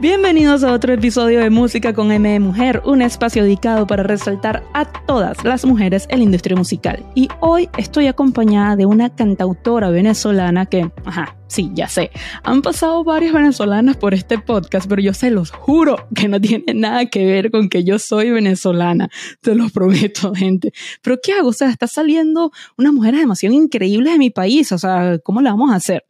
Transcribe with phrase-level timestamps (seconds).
[0.00, 4.64] Bienvenidos a otro episodio de Música con M de Mujer, un espacio dedicado para resaltar
[4.72, 7.04] a todas las mujeres en la industria musical.
[7.14, 12.10] Y hoy estoy acompañada de una cantautora venezolana que, ajá, sí, ya sé,
[12.44, 16.72] han pasado varias venezolanas por este podcast, pero yo se los juro que no tiene
[16.72, 19.10] nada que ver con que yo soy venezolana,
[19.42, 20.72] te lo prometo, gente.
[21.02, 21.50] Pero ¿qué hago?
[21.50, 25.50] O sea, está saliendo unas mujeres demasiado increíbles de mi país, o sea, ¿cómo la
[25.50, 26.06] vamos a hacer?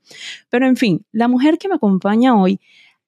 [0.48, 2.60] Pero en fin, la mujer que me acompaña hoy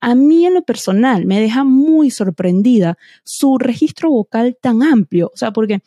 [0.03, 5.37] a mí en lo personal me deja muy sorprendida su registro vocal tan amplio, o
[5.37, 5.81] sea, porque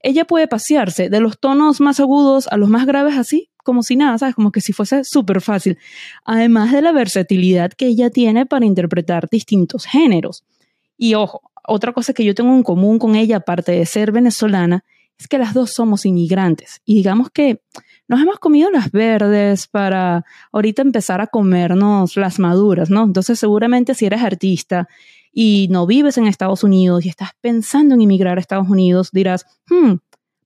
[0.00, 3.96] ella puede pasearse de los tonos más agudos a los más graves así, como si
[3.96, 4.34] nada, ¿sabes?
[4.34, 5.78] Como que si fuese súper fácil.
[6.24, 10.44] Además de la versatilidad que ella tiene para interpretar distintos géneros.
[10.98, 14.84] Y ojo, otra cosa que yo tengo en común con ella, aparte de ser venezolana,
[15.18, 16.82] es que las dos somos inmigrantes.
[16.84, 17.62] Y digamos que
[18.12, 23.04] nos hemos comido las verdes para ahorita empezar a comernos las maduras, ¿no?
[23.04, 24.86] Entonces seguramente si eres artista
[25.32, 29.46] y no vives en Estados Unidos y estás pensando en emigrar a Estados Unidos, dirás,
[29.70, 29.94] hmm,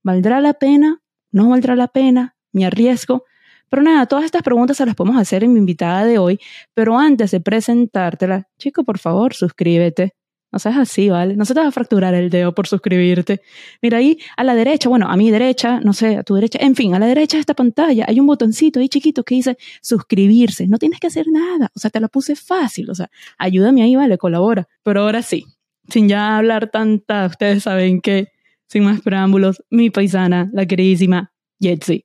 [0.04, 1.00] ¿valdrá la pena?
[1.32, 2.36] ¿No valdrá la pena?
[2.52, 3.24] ¿Me arriesgo?
[3.68, 6.38] Pero nada, todas estas preguntas se las podemos hacer en mi invitada de hoy,
[6.72, 10.14] pero antes de presentártela, chico, por favor, suscríbete,
[10.52, 11.36] no seas así, ¿vale?
[11.36, 13.42] No se te va a fracturar el dedo por suscribirte.
[13.82, 16.74] Mira ahí a la derecha, bueno, a mi derecha, no sé, a tu derecha, en
[16.74, 20.66] fin, a la derecha de esta pantalla hay un botoncito ahí chiquito que dice suscribirse.
[20.66, 23.96] No tienes que hacer nada, o sea, te lo puse fácil, o sea, ayúdame ahí,
[23.96, 24.18] ¿vale?
[24.18, 24.68] Colabora.
[24.82, 25.46] Pero ahora sí,
[25.88, 28.28] sin ya hablar tanta, ustedes saben que,
[28.68, 32.04] sin más preámbulos, mi paisana, la queridísima Jetsi.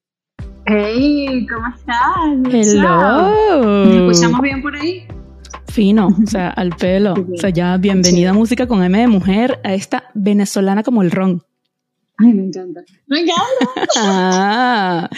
[0.66, 2.53] Hey, ¿cómo estás?
[2.53, 3.86] Hello.
[3.86, 5.08] ¿Me escuchamos bien por ahí?
[5.72, 7.14] Fino, o sea, al pelo.
[7.14, 11.11] O sea, ya bienvenida a Música con M de Mujer a esta venezolana como el
[11.11, 11.44] ron.
[12.17, 12.81] Ay, me encanta.
[13.08, 13.88] Me encanta.
[13.97, 15.09] ah,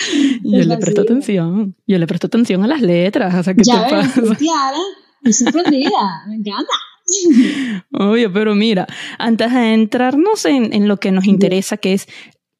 [0.43, 1.75] yo le presto atención.
[1.87, 3.33] Yo le presto atención a las letras.
[3.33, 4.21] O sea, ¿qué ya te ves, pasa?
[4.21, 4.77] Cristiana,
[5.23, 5.89] estoy sorprendida.
[6.27, 7.85] Me encanta.
[7.91, 8.85] Obvio, pero mira,
[9.17, 12.07] antes de entrarnos en, en lo que nos interesa, que es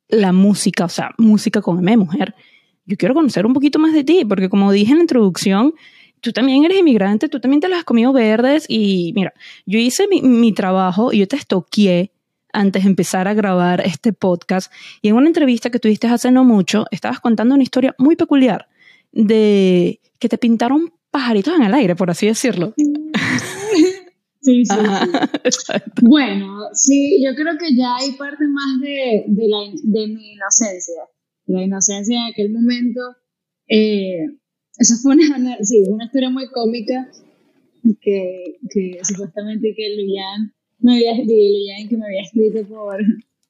[0.09, 2.35] la música, o sea, música con M de Mujer,
[2.85, 5.73] yo quiero conocer un poquito más de ti, porque como dije en la introducción,
[6.23, 9.34] tú también eres inmigrante, tú también te las has comido verdes y mira,
[9.66, 12.11] yo hice mi, mi trabajo y yo te estoqué
[12.53, 16.45] antes de empezar a grabar este podcast y en una entrevista que tuviste hace no
[16.45, 18.69] mucho, estabas contando una historia muy peculiar
[19.12, 22.73] de que te pintaron pajaritos en el aire, por así decirlo.
[22.78, 24.75] Sí, sí, sí.
[26.01, 31.03] Bueno, sí, yo creo que ya hay parte más de, de, la, de mi inocencia.
[31.45, 33.01] La inocencia de aquel momento.
[33.67, 34.25] Eh,
[34.78, 37.09] eso fue una, sí, una historia muy cómica
[38.01, 42.97] que, que supuestamente que Luyan me había, Luyan que me había escrito por,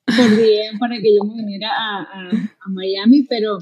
[0.06, 3.58] por DM para que yo me viniera a, a, a Miami, pero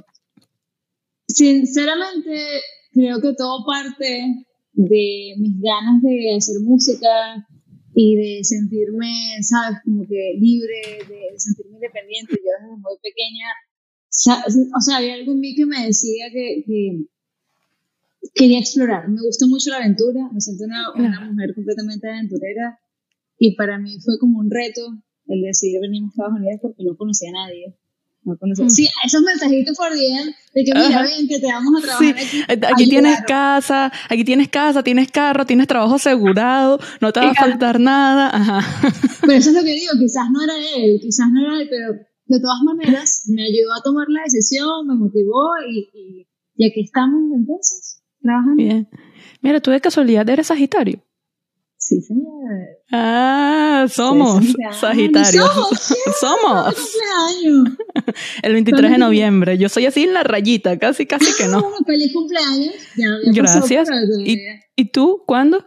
[1.27, 2.43] sinceramente
[2.91, 7.47] creo que todo parte de mis ganas de hacer música
[7.93, 9.11] y de sentirme,
[9.41, 12.35] sabes, como que libre, de sentirme independiente.
[12.35, 13.47] Yo desde muy pequeña,
[14.77, 17.05] o sea, había algo en mí que me decía que, que
[18.33, 19.07] quería explorar.
[19.09, 21.31] Me gusta mucho la aventura, me siento una, una Claro.
[21.33, 22.79] mujer completamente aventurera
[23.37, 24.81] y para mí fue como un reto
[25.27, 27.77] el decidir venir a Estados Unidos porque no conocía a nadie.
[28.23, 28.65] No conocía.
[28.65, 28.69] Mm.
[28.69, 31.01] Sí, esos mensajitos por DM de que mira, Ajá.
[31.03, 32.65] ven que te vamos a Sí, trabajar aquí.
[32.73, 37.33] aquí tienes casa, aquí tienes casa, tienes carro, tienes trabajo asegurado, no te va a
[37.33, 38.29] faltar nada.
[38.31, 38.59] Ajá.
[39.21, 41.93] Pero eso es lo que digo, quizás no era él, quizás no era él, pero
[41.93, 46.27] de todas maneras me ayudó a tomar la decisión, me motivó y, y,
[46.57, 48.55] y aquí estamos entonces, trabajando.
[48.63, 48.87] Bien.
[49.41, 51.03] Mira, tú de casualidad eres Sagitario.
[51.77, 52.27] Sí, señor.
[52.91, 54.77] Ah, somos cumpleaños.
[54.77, 55.33] Sagitarios.
[55.53, 56.75] Somos, sí, Somos.
[56.75, 57.77] cumpleaños.
[58.43, 59.57] El 23 de noviembre.
[59.57, 61.57] Yo soy así en la rayita, casi, casi que no.
[61.57, 62.75] Ah, feliz cumpleaños.
[62.95, 63.89] Ya, ya pasó, Gracias.
[64.23, 64.37] ¿Y.
[64.75, 65.65] ¿Y tú cuándo?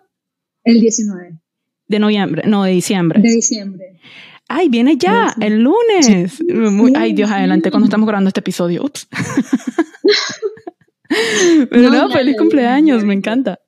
[0.62, 1.40] El 19
[1.88, 3.20] De noviembre, no, de diciembre.
[3.20, 4.00] de diciembre.
[4.48, 5.40] Ay, viene ya, Sí.
[5.46, 6.40] el lunes.
[6.48, 7.34] Muy- Sí, ay, Dios, sí.
[7.34, 8.84] adelante cuando estamos grabando este episodio.
[8.84, 9.08] Ups.
[11.70, 13.58] Pero No, no, feliz cumpleaños, me encanta.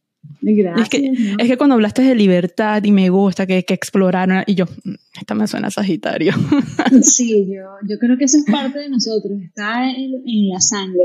[0.41, 0.83] Gracias.
[0.83, 1.37] Es que, ¿no?
[1.39, 4.95] es que cuando hablaste de libertad y me gusta que, que exploraron, y yo, "Mm,
[5.21, 6.33] esta me suena a Sagitario.
[7.03, 11.05] Sí, yo, yo creo que eso es parte de nosotros, está en, en la sangre.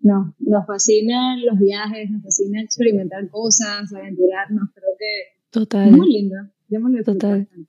[0.00, 4.68] Nos, nos fascinan los viajes, nos fascina experimentar cosas, aventurarnos.
[4.74, 5.88] Creo que Total.
[5.88, 6.36] es muy lindo.
[6.68, 7.38] Yo me lo disfruto Total.
[7.40, 7.68] bastante.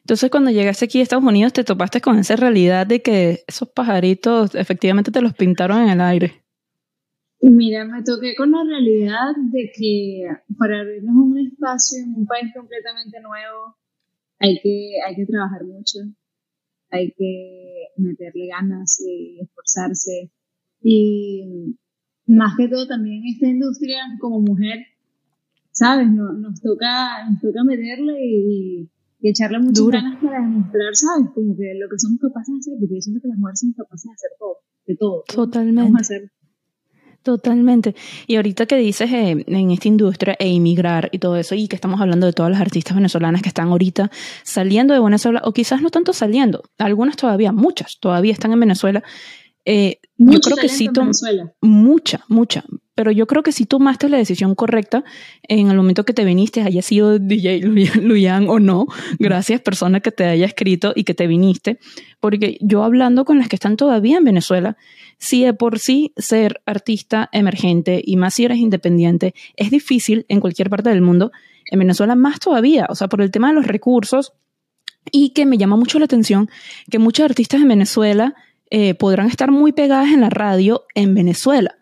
[0.00, 3.68] Entonces, cuando llegaste aquí a Estados Unidos, te topaste con esa realidad de que esos
[3.68, 6.41] pajaritos efectivamente te los pintaron en el aire.
[7.42, 12.52] Mira, me toqué con la realidad de que para abrirnos un espacio en un país
[12.54, 13.76] completamente nuevo
[14.38, 15.98] hay que, hay que trabajar mucho,
[16.90, 20.30] hay que meterle ganas y esforzarse.
[20.80, 21.76] Y
[22.26, 24.86] más que todo también esta industria como mujer
[25.72, 26.10] ¿sabes?
[26.12, 28.88] No, nos, toca, nos toca meterle y,
[29.24, 31.30] echarle muchas ganas para demostrar, ¿sabes?
[31.32, 33.76] Como que lo que somos capaces de hacer, porque yo siento que las mujeres somos
[33.76, 35.24] capaces de hacer todo, de todo.
[35.32, 36.30] Totalmente.
[37.22, 37.94] Totalmente.
[38.26, 41.76] Y ahorita que dices eh, en esta industria e inmigrar y todo eso, y que
[41.76, 44.10] estamos hablando de todas las artistas venezolanas que están ahorita
[44.42, 49.04] saliendo de Venezuela, o quizás no tanto saliendo, algunas todavía, muchas todavía están en Venezuela.
[49.64, 50.88] Eh, yo creo que sí,
[51.60, 52.64] mucha, mucha,
[52.94, 55.04] pero yo creo que si tomaste la decisión correcta
[55.42, 57.60] en el momento que te viniste, haya sido DJ
[58.00, 58.86] Luyan o no,
[59.18, 61.78] gracias persona que te haya escrito y que te viniste,
[62.20, 64.76] porque yo hablando con las que están todavía en Venezuela,
[65.18, 70.40] si de por sí ser artista emergente y más si eres independiente es difícil en
[70.40, 71.30] cualquier parte del mundo,
[71.70, 74.32] en Venezuela más todavía, o sea, por el tema de los recursos
[75.10, 76.48] y que me llama mucho la atención
[76.90, 78.34] que muchos artistas en Venezuela
[78.74, 81.76] eh, podrán estar muy pegadas en la radio en Venezuela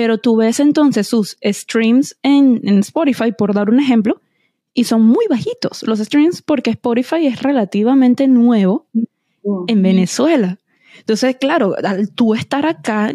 [0.00, 4.22] pero tú ves entonces sus streams en, Spotify, por dar un ejemplo,
[4.72, 8.86] y son muy bajitos los streams porque Spotify es relativamente nuevo
[9.66, 10.58] en Venezuela.
[11.00, 13.14] Entonces, claro, al tú estar acá,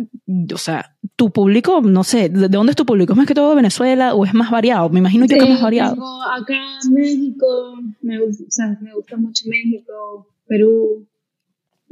[0.53, 3.13] o sea, tu público, no sé, ¿de dónde es tu público?
[3.13, 4.87] ¿Es más que todo de Venezuela o es más variado?
[4.89, 5.95] Me imagino que es más variado.
[6.37, 6.53] acá
[6.91, 11.07] México, me gusta, me gusta mucho México, Perú,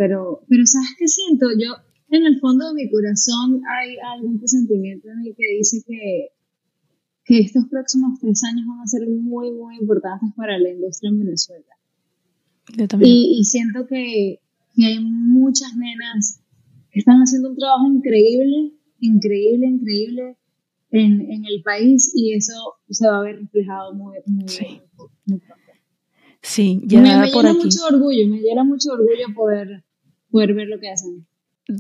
[0.04, 1.48] pero, pero ¿sabes qué siento?
[1.58, 1.76] Yo
[2.10, 6.28] en el fondo de mi corazón hay algún presentimiento en el que dice que,
[7.24, 11.20] que estos próximos tres años van a ser muy, muy importantes para la industria en
[11.20, 11.74] Venezuela.
[12.78, 13.12] Yo también.
[13.14, 14.42] Y, siento que,
[14.76, 16.42] que, hay muchas nenas
[16.92, 20.38] que están haciendo un trabajo increíble, increíble, increíble
[20.92, 24.82] en, en el país y eso se va a ver reflejado muy, muy, sí.
[25.28, 25.64] muy, pronto.
[26.42, 29.86] Sí, ya me, me llena mucho orgullo, me llena mucho orgullo poder,
[30.34, 31.28] poder ver lo que hacen.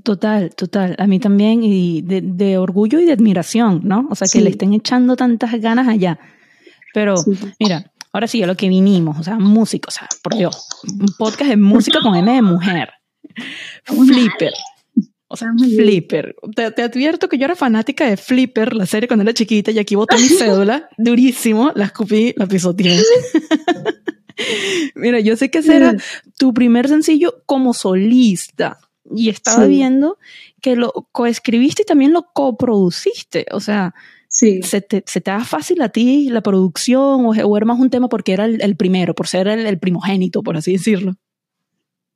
[0.03, 0.95] Total, total.
[0.99, 4.07] A mí también, y de, orgullo y de admiración, ¿no?
[4.09, 6.19] O sea, que le estén echando tantas ganas allá.
[6.93, 7.15] Pero,
[7.59, 11.07] mira, ahora sí, a lo que vinimos, o sea, música, o sea, por Dios, un
[11.17, 12.91] podcast de música con M de mujer.
[13.83, 14.53] Flipper.
[15.27, 16.35] O sea, Flipper.
[16.55, 19.95] Te, advierto que yo era fanática de Flipper, la serie cuando era chiquita, y aquí
[19.95, 23.01] boté mi cédula, durísimo, la escupí, la pisoteé.
[24.95, 25.95] Mira, yo sé que ese era
[26.37, 28.79] tu primer sencillo como solista
[29.15, 30.17] y estaba viendo
[30.61, 33.45] que lo coescribiste y también lo coproduciste.
[33.51, 33.93] O sea,
[34.27, 34.61] sí.
[34.63, 38.09] ¿se, te, ¿se te da fácil a ti la producción o, era más un tema
[38.09, 41.15] porque era el, primero, por ser el, primogénito, por así decirlo?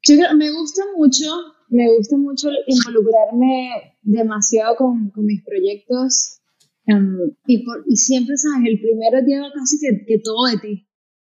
[0.04, 1.26] Yo me gusta mucho,
[1.70, 6.40] me gusta mucho involucrarme demasiado con, con mis proyectos
[6.86, 8.70] em, y, por, y siempre, ¿sabes?
[8.70, 10.87] El primero lleva casi que, que todo de ti.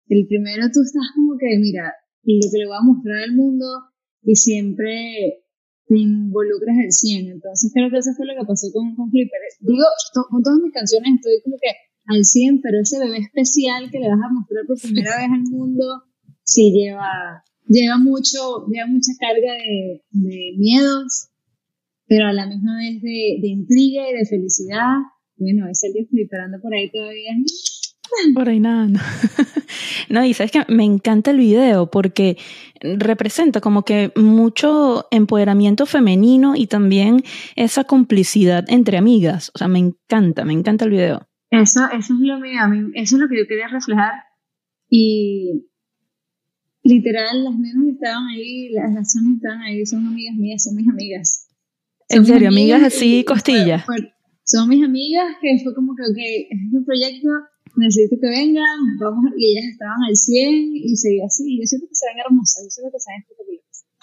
[0.09, 1.93] El primero tú estás como que, mira,
[2.23, 3.67] lo que le voy a mostrar al mundo
[4.23, 5.43] y siempre
[5.87, 7.31] te involucras al 100.
[7.31, 9.41] Entonces creo que eso fue lo que pasó con, con Flipper.
[9.61, 9.85] Digo,
[10.31, 11.71] con todas mis canciones estoy como que
[12.07, 15.43] al 100, pero ese bebé especial que le vas a mostrar por primera vez al
[15.51, 16.03] mundo,
[16.43, 21.31] sí lleva, lleva mucho, lleva mucha carga de, de miedos,
[22.07, 25.03] pero a la misma vez de, de intriga y de felicidad.
[25.37, 27.33] Bueno, es el día flipperando por ahí todavía.
[28.35, 28.87] Por ahí nada.
[28.89, 29.01] No.
[30.09, 32.37] no, y sabes que me encanta el video porque
[32.81, 37.23] representa como que mucho empoderamiento femenino y también
[37.55, 39.51] esa complicidad entre amigas.
[39.55, 41.27] O sea, me encanta, me encanta el video.
[41.51, 42.61] Eso, eso es lo mío,
[42.95, 44.13] eso es lo que yo quería reflejar.
[44.89, 45.69] Y
[46.83, 50.89] literal, las nenas que estaban ahí, las que estaban ahí, son amigas mías, son mis
[50.89, 51.49] amigas.
[52.09, 52.49] ¿En serio?
[52.49, 53.85] ¿Amigas, así, costillas?
[54.45, 56.19] son mis amigas que fue como que, ok,
[56.51, 57.29] es un proyecto
[57.77, 61.59] necesito que vengan, vamos, y ellas estaban al 100 y seguía así.
[61.61, 63.57] Yo siento que se ven hermosas, yo siento que se ven espectaculares.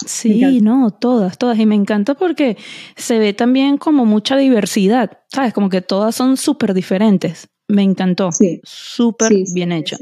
[0.06, 1.58] Sí, no, todas, todas.
[1.60, 2.58] Y me encanta porque
[2.96, 5.54] se ve también como mucha diversidad, ¿sabes?
[5.54, 7.48] Como que todas son súper diferentes.
[7.68, 8.32] Me encantó.
[8.32, 8.60] Sí.
[8.64, 9.98] Súper bien hecho.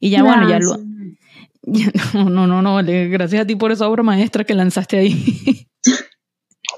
[0.00, 0.76] Y ya, bueno, ya lo...
[2.14, 5.66] no, no, no, no, gracias a ti por esa obra maestra que lanzaste ahí.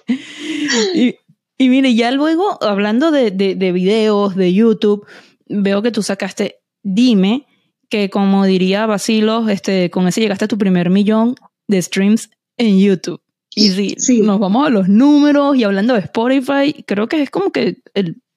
[0.94, 1.16] y,
[1.58, 5.06] y mire, ya luego, hablando de, de, de videos, de YouTube,
[5.48, 7.46] veo que tú sacaste Dime,
[7.88, 11.34] que como diría Basilos, este, con ese llegaste a tu primer millón
[11.66, 13.20] de streams en YouTube.
[13.54, 14.20] Y si sí.
[14.20, 17.82] nos vamos a los números y hablando de Spotify, creo que es como que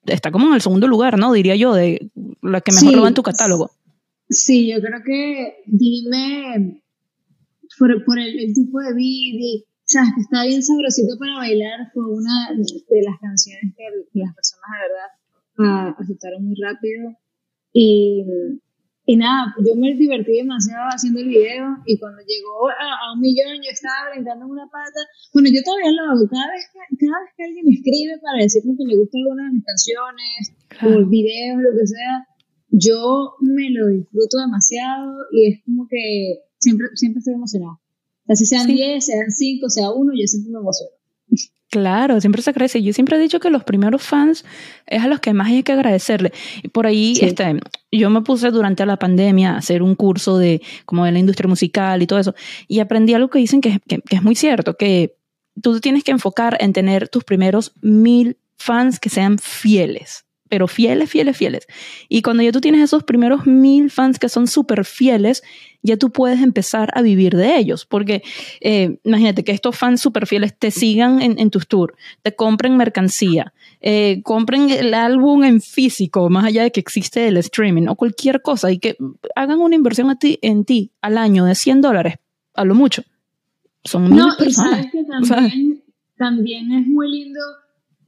[0.05, 1.33] está como en el segundo lugar, ¿no?
[1.33, 2.09] Diría yo, de
[2.41, 3.71] la que mejor lo va en tu catálogo.
[4.29, 6.81] Sí, yo creo que Dime,
[7.77, 12.03] por, por el, tipo de beat, o sea, que está bien sabrosito para bailar, fue
[12.07, 13.83] una de las canciones que,
[14.19, 15.20] las personas de verdad
[15.57, 17.15] aceptaron muy rápido.
[17.73, 18.23] Y,
[19.05, 23.57] y nada, yo me divertí demasiado haciendo el video y cuando llegó a, un millón
[23.57, 25.01] yo estaba brincando en una pata.
[25.33, 26.27] Bueno, yo todavía lo hago.
[26.29, 29.43] Cada vez que, cada vez que alguien me escribe para decirme que le gustan alguna
[29.47, 30.39] de mis canciones
[30.85, 32.13] o videos, lo que sea,
[32.69, 37.73] yo me lo disfruto demasiado y es como que siempre, siempre estoy emocionada.
[37.73, 41.00] O sea, si sean 10, sean 5, sea 1, yo siempre me emociono.
[41.71, 42.83] Claro, siempre se crece.
[42.83, 44.43] Yo siempre he dicho que los primeros fans
[44.85, 46.33] es a los que más hay que agradecerle.
[46.61, 47.61] Y por ahí, este,
[47.93, 51.47] yo me puse durante la pandemia a hacer un curso de como de la industria
[51.47, 52.35] musical y todo eso.
[52.67, 55.15] Y aprendí algo que dicen que, que, que es muy cierto, que
[55.61, 61.09] tú tienes que enfocar en tener tus primeros mil fans que sean fieles pero fieles,
[61.09, 61.65] fieles, fieles.
[62.09, 65.43] Y cuando ya tú tienes esos primeros mil fans que son súper fieles,
[65.81, 67.85] ya tú puedes empezar a vivir de ellos.
[67.85, 68.21] Porque
[68.59, 73.53] eh, imagínate que estos fans súper fieles te sigan en, tus tours, te compren mercancía,
[73.79, 78.41] eh, compren el álbum en físico, más allá de que existe el streaming o cualquier
[78.41, 78.97] cosa, y que
[79.37, 82.15] hagan una inversión a ti, en ti al año de 100 dólares,
[82.55, 83.03] a lo mucho.
[83.85, 84.87] Son mil personas.
[84.91, 85.81] que también,
[86.17, 87.39] también es muy lindo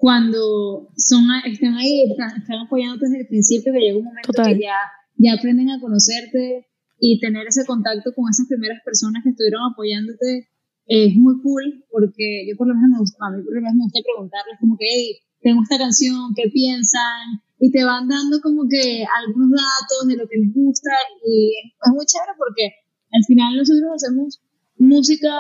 [0.03, 4.75] cuando son, están ahí, están, apoyándote desde el principio, que llega un momento que ya,
[5.15, 6.67] ya aprenden a conocerte
[6.99, 10.49] y tener ese contacto con esas primeras personas que estuvieron apoyándote
[10.87, 13.75] es muy cool, porque yo por lo menos me gusta, a mí por lo menos
[13.79, 17.39] me gusta preguntarles como que, hey, tengo esta canción, ¿qué piensan?
[17.63, 20.91] Y te van dando como que algunos datos de lo que les gusta
[21.23, 22.75] y es muy chévere porque
[23.07, 24.43] al final nosotros hacemos
[24.75, 25.31] música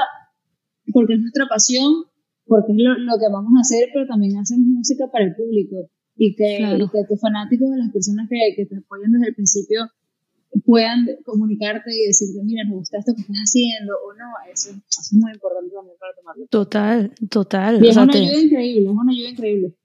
[0.93, 2.07] porque es nuestra pasión
[2.45, 6.35] porque es lo, que vamos a hacer, pero también hacemos música para el público y
[6.35, 9.81] que, que tus fanáticos de las personas que, que, te apoyan desde el principio
[10.65, 15.13] puedan comunicarte y decirte, mira, me gusta esto que estás haciendo o no, eso, es
[15.13, 16.45] muy importante también para tomarlo.
[16.49, 17.83] Total, total.
[17.83, 19.75] Y es una ayuda increíble, es una ayuda increíble.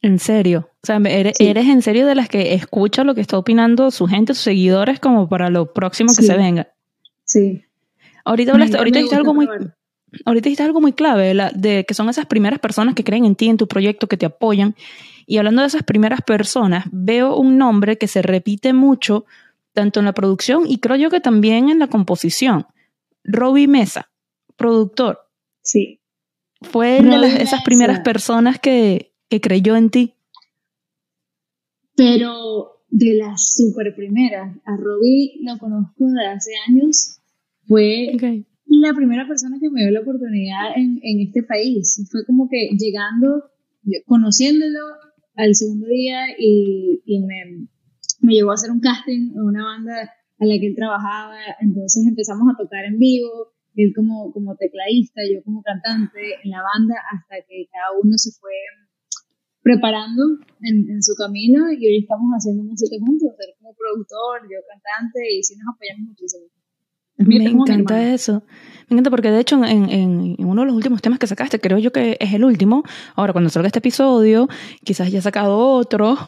[0.00, 3.38] En serio, o sea, eres, eres, en serio de las que escucha lo que está
[3.38, 6.74] opinando su gente, sus seguidores, como para lo próximo que se venga.
[7.24, 7.62] Sí.
[8.24, 9.46] Ahorita hablaste, ahorita dijiste algo muy,
[10.24, 13.48] ahorita dijiste algo muy clave, de que son esas primeras personas que creen en ti,
[13.48, 14.74] en tu proyecto, que te apoyan.
[15.26, 19.24] Y hablando de esas primeras personas, veo un nombre que se repite mucho,
[19.72, 22.66] tanto en la producción y creo yo que también en la composición.
[23.24, 24.10] Robbie Mesa,
[24.56, 25.20] productor.
[25.62, 26.00] Sí.
[26.60, 30.14] Fue de esas primeras personas que, que creyó en ti.
[31.96, 37.18] Pero de las super primeras, a Robbie lo conozco de hace años.
[37.66, 38.12] Fue
[38.80, 42.00] la primera persona que me dio la oportunidad en, en este país.
[42.10, 43.50] Fue como que llegando,
[44.06, 44.80] conociéndolo
[45.36, 47.68] al segundo día y, me,
[48.20, 51.36] me llevó a hacer un casting en una banda a la que él trabajaba.
[51.60, 56.62] Entonces empezamos a tocar en vivo, él como, como tecladista, yo como cantante en la
[56.62, 58.52] banda, hasta que cada uno se fue
[59.62, 60.22] preparando
[60.60, 65.20] en, en su camino y hoy estamos haciendo música juntos, él como productor, yo cantante
[65.30, 66.61] y sí nos apoyamos muchísimo.
[67.16, 68.42] Me encanta eso.
[68.88, 71.78] Me encanta porque de hecho en, en, uno de los últimos temas que sacaste, creo
[71.78, 72.82] yo que es el último.
[73.14, 74.48] Ahora, cuando salga este episodio,
[74.84, 76.18] quizás ya ha sacado otro,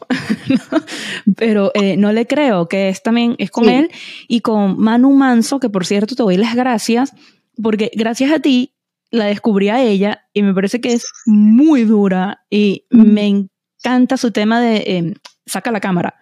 [1.37, 3.91] pero eh, no le creo que es también, es con él
[4.27, 7.13] y con Manu Manso, que por cierto te doy las gracias,
[7.61, 8.73] porque gracias a ti
[9.11, 14.31] la descubrí a ella y me parece que es muy dura y me encanta su
[14.31, 15.13] tema de eh,
[15.45, 16.15] saca la cámara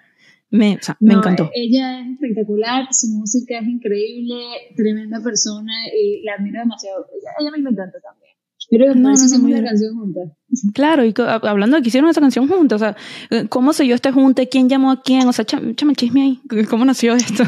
[0.53, 1.49] me, me encantó.
[1.55, 4.35] Ella es espectacular, su música es increíble,
[4.75, 7.07] tremenda persona y la admiro demasiado.
[7.39, 8.33] Ella, a mí me encanta también.
[8.69, 10.31] Pero no, no, no, una canción juntas.
[10.73, 14.11] Claro, y hablando de que hicieron esa canción juntas, o sea, ¿cómo se dio este
[14.11, 14.47] junte?
[14.47, 15.27] ¿Quién llamó a quién?
[15.27, 16.65] O sea, échame el chisme ahí.
[16.69, 17.43] ¿Cómo nació esto?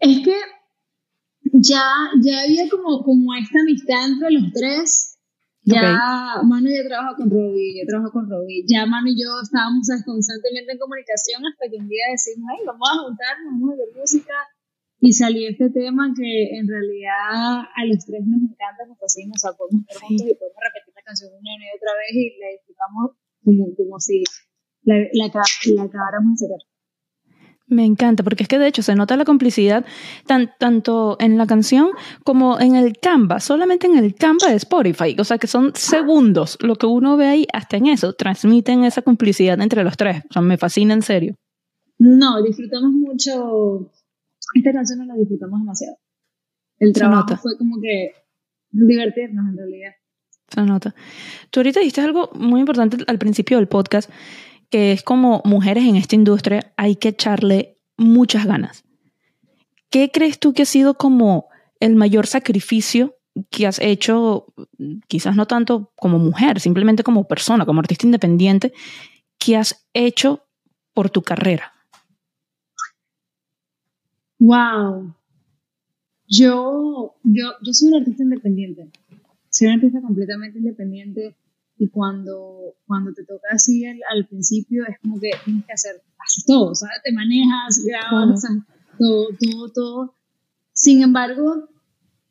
[0.00, 0.34] Es que
[1.52, 1.84] ya,
[2.20, 4.99] ya había como, como esta amistad entre los tres
[5.62, 8.64] ya Manu ya trabaja con Robbie, yo trabajo con Robbie.
[8.66, 12.88] Ya Manu y yo estábamos constantemente en comunicación hasta que un día decimos, ay, vamos
[12.88, 14.36] a juntarnos, vamos a ver música.
[15.00, 19.40] Y salió este tema que en realidad a los tres nos encanta, nos fascina, o
[19.40, 22.48] sea, podemos estar juntos y podemos repetir la canción una y otra vez y la
[22.52, 23.04] disfrutamos
[23.40, 24.24] como, como si
[24.84, 26.69] la, la, la acabáramos de sacar.
[27.70, 29.84] Me encanta, porque es que de hecho se nota la complicidad
[30.26, 31.90] tan, tanto en la canción
[32.24, 35.14] como en el Canva, solamente en el Canva de Spotify.
[35.20, 39.02] O sea que son segundos lo que uno ve ahí, hasta en eso, transmiten esa
[39.02, 40.24] complicidad entre los tres.
[40.28, 41.36] O sea, me fascina en serio.
[41.98, 43.92] No, disfrutamos mucho.
[44.52, 45.96] Esta canción no la disfrutamos demasiado.
[46.80, 48.10] El trabajo fue como que
[48.72, 49.92] divertirnos en realidad.
[50.48, 50.92] Se nota.
[51.50, 54.10] Tú ahorita dijiste algo muy importante al principio del podcast
[54.70, 58.84] que es como mujeres en esta industria hay que echarle muchas ganas.
[59.90, 61.48] ¿Qué crees tú que ha sido como
[61.80, 63.16] el mayor sacrificio
[63.50, 64.46] que has hecho,
[65.08, 68.72] quizás no tanto como mujer, simplemente como persona, como artista independiente,
[69.38, 70.46] que has hecho
[70.94, 71.72] por tu carrera?
[74.38, 75.14] Wow.
[76.28, 78.88] Yo, yo, yo soy una artista independiente.
[79.48, 81.36] Soy una artista completamente independiente
[81.80, 86.02] y cuando, cuando te toca así al, principio es como que tienes que hacer,
[86.46, 86.96] todo, ¿sabes?
[87.02, 88.44] Te manejas, grabas,
[88.98, 90.14] todo, todo, todo.
[90.74, 91.70] Sin embargo,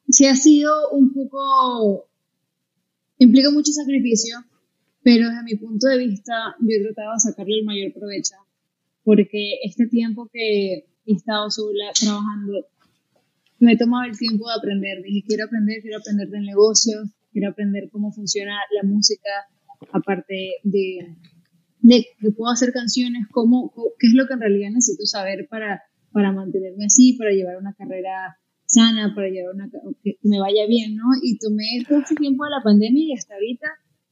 [0.08, 2.08] sí ha sido un poco,
[3.18, 4.38] implica mucho sacrificio,
[5.02, 8.36] pero desde mi punto de vista yo he tratado de sacarle el mayor provecho,
[9.04, 12.68] porque este tiempo que he estado sola trabajando,
[13.58, 17.52] me he tomado el tiempo de aprender, dije, quiero aprender, quiero aprender del negocio, quiero
[17.52, 19.30] aprender cómo funciona la música,
[19.94, 21.16] aparte de,
[21.82, 25.82] de que puedo hacer canciones, cómo, qué es lo que en realidad necesito saber para,
[26.12, 29.70] para mantenerme así, para llevar una carrera sana, para llevar una,
[30.04, 31.06] que me vaya bien, ¿no?
[31.24, 33.68] Y tomé todo este tiempo de la pandemia y hasta ahorita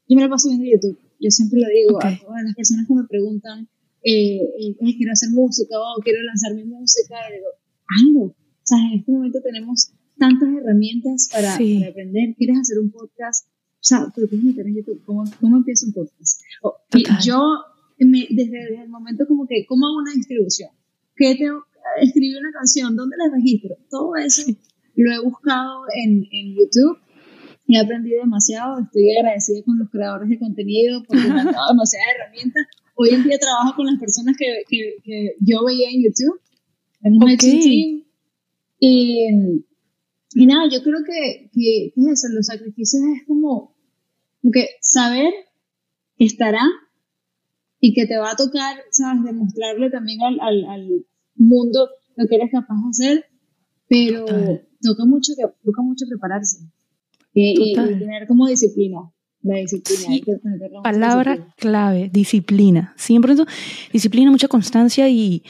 [0.07, 1.00] yo me la paso viendo YouTube.
[1.19, 3.67] Yo siempre lo digo a todas las personas que me preguntan,
[4.03, 7.50] eh, eh, quiero hacer música o quiero lanzar mi música, y digo,
[7.88, 8.25] hazlo.
[8.31, 12.36] O sea, en este momento tenemos tantas herramientas para, aprender.
[12.38, 13.47] ¿Quieres hacer un podcast?
[13.47, 15.01] O sea, pero puedes meter en YouTube.
[15.05, 16.41] ¿Cómo, cómo empiezo un podcast?
[17.24, 17.41] yo,
[17.97, 20.71] desde, el momento como que, ¿cómo hago una distribución?
[21.15, 21.63] ¿Qué tengo?
[22.01, 23.75] Escribir una canción, ¿dónde la registro?
[23.89, 24.43] Todo eso
[24.95, 27.00] lo he buscado en, en YouTube
[27.67, 32.07] he aprendido demasiado, estoy agradecida con los creadores de contenido porque me han dado demasiadas
[32.15, 32.67] herramientas.
[32.95, 36.39] Hoy en día trabajo con las personas que, que, que yo veía en YouTube,
[37.03, 38.05] en un okay.
[38.79, 39.65] Y,
[40.39, 43.75] y nada, yo creo que, que, es eso, los sacrificios es como,
[44.53, 45.34] que saber
[46.15, 46.62] que estará
[47.79, 49.24] y que te va a tocar, ¿sabes?
[49.24, 53.25] Demostrarle también al, al, al mundo lo que eres capaz de hacer,
[53.88, 54.25] pero
[54.79, 56.60] toca mucho, toca mucho prepararse
[57.34, 59.12] y, y, tener como disciplina.
[59.41, 60.38] La disciplina.
[60.84, 62.94] palabra clave, disciplina.
[62.96, 63.34] Siempre
[63.91, 65.41] disciplina, mucha constancia y,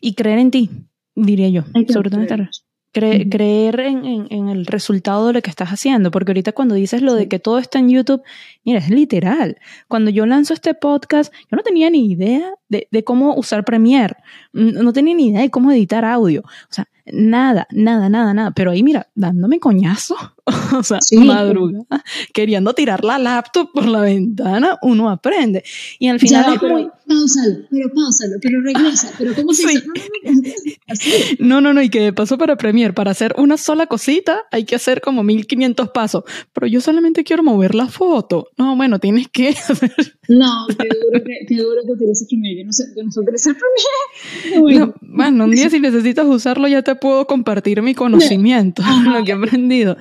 [0.00, 0.70] y creer en ti,
[1.14, 1.64] diría yo.
[1.92, 2.63] Sobre todo en esta
[2.94, 7.02] creer en, en, en, el resultado de lo que estás haciendo, porque ahorita cuando dices
[7.02, 8.22] lo de que todo está en YouTube,
[8.64, 9.58] mira, es literal.
[9.88, 14.16] Cuando yo lanzo este podcast, yo no tenía ni idea de, de cómo usar Premiere,
[14.52, 18.70] no tenía ni idea de cómo editar audio, o sea, nada, nada, nada, nada, pero
[18.70, 20.16] ahí mira, dándome coñazo,
[20.78, 25.64] o sea, madrugada, queriendo tirar la laptop por la ventana, uno aprende.
[25.98, 26.90] Y al final muy...
[27.14, 31.36] Páusalo, pero páusalo, pero regresa, pero ¿cómo se dice?
[31.38, 34.74] No, no, no, y que paso para Premiere, para hacer una sola cosita hay que
[34.74, 38.48] hacer como 1500 pasos, pero yo solamente quiero mover la foto.
[38.58, 39.92] No, bueno, tienes que hacer...
[40.28, 43.20] No, te duro que, te duro que utilices Premiere, yo no sé, yo no sé
[43.20, 44.60] utilizar Premiere.
[44.60, 44.94] Bueno.
[45.00, 49.34] bueno, un día si necesitas usarlo ya te puedo compartir mi conocimiento, lo que he
[49.34, 49.96] aprendido.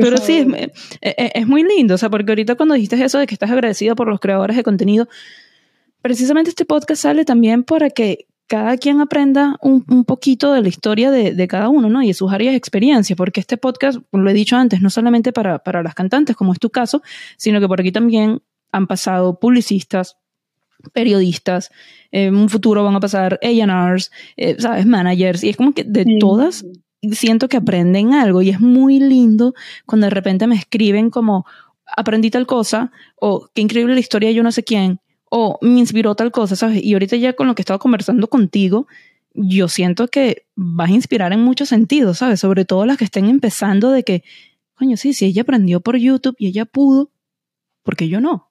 [0.00, 3.18] Pero sí, es, eh, eh, es, muy lindo, o sea, porque ahorita cuando dijiste eso
[3.18, 5.08] de que estás agradecido por los creadores de contenido,
[6.02, 10.68] precisamente este podcast sale también para que cada quien aprenda un, un poquito de la
[10.68, 12.02] historia de, de, cada uno, ¿no?
[12.02, 15.32] Y de sus áreas de experiencia, porque este podcast, lo he dicho antes, no solamente
[15.32, 17.00] para, para las cantantes, como es tu caso,
[17.36, 20.16] sino que por aquí también han pasado publicistas,
[20.92, 21.70] periodistas,
[22.10, 24.84] en un futuro van a pasar A&Rs, eh, ¿sabes?
[24.84, 26.64] Managers, y es como que de todas
[27.12, 29.54] siento que aprenden algo y es muy lindo
[29.86, 31.46] cuando de repente me escriben como
[31.96, 35.00] aprendí tal cosa o qué increíble la historia de yo no sé quién
[35.30, 36.84] o me inspiró tal cosa, ¿sabes?
[36.84, 38.86] Y ahorita ya con lo que estaba conversando contigo,
[39.32, 42.40] yo siento que vas a inspirar en muchos sentidos, ¿sabes?
[42.40, 44.24] Sobre todo las que estén empezando de que,
[44.74, 47.12] coño, sí, si ella aprendió por YouTube y ella pudo,
[47.82, 48.50] porque yo no?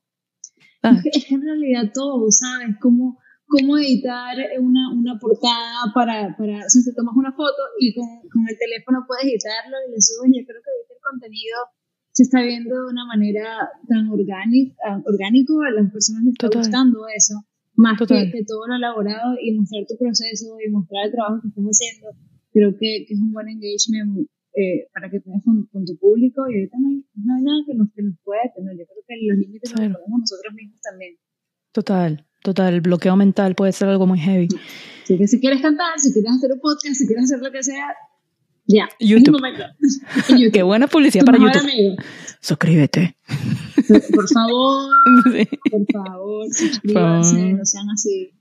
[0.82, 2.78] Es que en realidad todo, ¿sabes?
[2.82, 7.94] Cómo, cómo editar una, una portada para, para, o sea, te tomas una foto y
[7.94, 8.08] con,
[8.48, 10.32] el teléfono puedes editarlo y le subes.
[10.32, 11.58] Yo creo que el contenido
[12.20, 14.76] se está viendo de una manera tan orgánica,
[15.08, 19.56] orgánico, a las personas les está gustando eso, más que, que, todo lo elaborado y
[19.56, 22.12] mostrar tu proceso y mostrar el trabajo que estás haciendo.
[22.52, 26.60] Creo que, que es un buen engagement eh, para que tengas con, tu público y
[26.60, 28.76] ahorita no hay, no hay nada que nos, que nos pueda detener.
[28.76, 31.16] Yo creo que los límites los ponemos nosotros mismos también.
[31.72, 32.74] Total, total.
[32.74, 34.50] El bloqueo mental puede ser algo muy heavy.
[35.08, 37.64] Sí, que si quieres cantar, si quieres hacer un podcast, si quieres hacer lo que
[37.64, 37.96] sea,
[38.70, 38.88] ya.
[39.00, 39.42] YouTube.
[40.54, 41.98] Qué buena publicidad para YouTube.
[42.40, 43.18] Suscríbete.
[44.14, 44.92] Por favor,
[45.72, 48.32] por favor, suscríbanse, no sean así.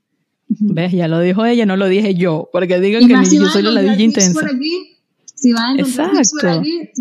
[0.47, 0.91] ¿Ves?
[0.91, 4.03] Ya lo dijo ella, no lo dije yo, porque digan que yo soy la ladilla
[4.03, 4.33] intensa.
[4.33, 4.97] Por aquí,
[5.33, 6.19] si van a Exacto.
[6.39, 6.91] por aquí,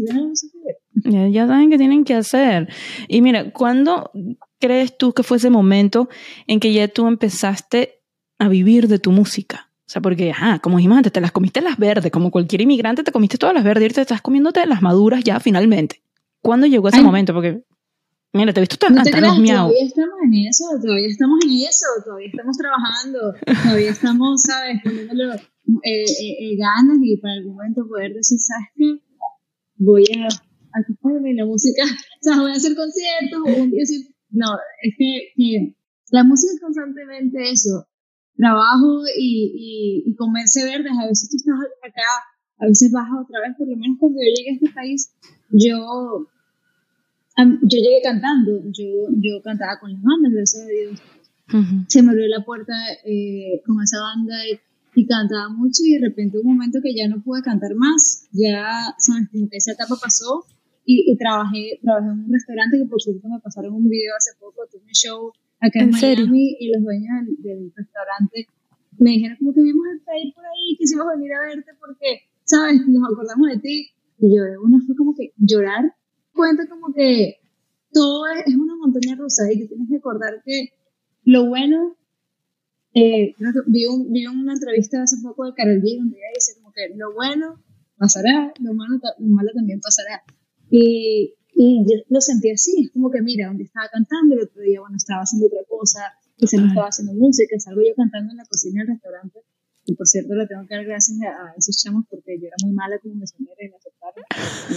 [1.05, 2.69] ya, ya saben qué tienen que hacer.
[3.07, 4.11] Y mira, ¿cuándo
[4.59, 6.09] crees tú que fue ese momento
[6.47, 8.01] en que ya tú empezaste
[8.39, 9.68] a vivir de tu música?
[9.89, 13.03] O sea, porque, ah, como dijimos antes, te las comiste las verdes, como cualquier inmigrante
[13.03, 16.03] te comiste todas las verdes y te estás comiéndote las maduras ya finalmente.
[16.43, 17.33] ¿Cuándo llegó ese momento?
[17.33, 17.65] Porque,
[18.35, 19.69] mira, te he visto tan, no los miau.
[19.69, 23.19] Todavía estamos en eso, todavía estamos en eso, todavía estamos trabajando,
[23.63, 24.77] todavía estamos, ¿sabes?
[24.85, 29.01] Poniéndole eh, eh, eh, ganas y para el momento poder decir, ¿sabes qué?
[29.77, 34.07] Voy a, a la música, o sea, voy a hacer conciertos o un día decir,
[34.29, 35.75] no, es que,
[36.11, 37.87] la música es constantemente eso,
[38.39, 40.93] trabajo y, y, comerse verdes.
[40.99, 42.11] A veces tú estás acá,
[42.59, 45.13] a veces bajas otra vez, por lo menos cuando yo llegué a este país,
[45.51, 46.27] yo,
[47.37, 51.03] yo llegué cantando, yo, yo cantaba con las bandas, gracias a Dios.
[51.89, 52.75] Se me abrió la puerta
[53.05, 54.61] eh, con esa banda y,
[55.01, 58.95] y, cantaba mucho y de repente un momento que ya no pude cantar más, ya,
[58.99, 60.45] sabes, como que esa etapa pasó
[60.91, 64.63] y, trabajé, trabajé en un restaurante que por cierto me pasaron un video hace poco,
[64.71, 68.47] tuve un show acá en, Miami y los dueños del, restaurante
[68.99, 72.87] me dijeron como que vimos el país por ahí, quisimos venir a verte porque, sabes,
[72.87, 73.91] nos acordamos de ti.
[74.19, 75.95] Y yo de una fue como que llorar,
[76.33, 77.37] cuenta como que
[77.93, 80.71] todo es, una montaña rusa y que tienes que acordar que
[81.25, 81.97] lo bueno,
[82.95, 86.73] eh, vi, un, vi una entrevista hace poco de Carol G donde ella dice como
[86.73, 87.63] que lo bueno
[87.97, 90.23] pasará, lo malo, lo malo también pasará.
[90.71, 94.63] Y, y yo lo sentí así, es como que mira, donde estaba cantando, el otro
[94.63, 98.37] día, bueno, estaba haciendo otra cosa, quizá no estaba haciendo música, salgo yo cantando en
[98.37, 99.41] la cocina del restaurante,
[99.85, 102.73] y por cierto le tengo que dar gracias a, esos chamos porque yo era muy
[102.75, 104.23] mala como mesonera en aceptarlo.